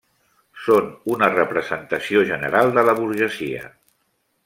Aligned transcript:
Són 0.67 0.87
una 1.17 1.29
representació 1.35 2.25
general 2.33 2.75
de 2.79 2.89
la 2.91 2.99
burgesia. 3.05 3.73